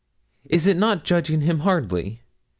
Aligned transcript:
Is 0.45 0.65
it 0.65 0.77
not 0.77 1.03
judging 1.05 1.41
him 1.41 1.59
hardly? 1.59 2.23